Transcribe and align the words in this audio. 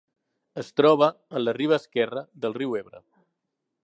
Es 0.61 0.71
troba 0.81 1.09
en 1.39 1.43
la 1.45 1.53
riba 1.59 1.79
esquerra 1.81 2.23
del 2.47 2.57
riu 2.59 2.77
Ebre. 2.81 3.03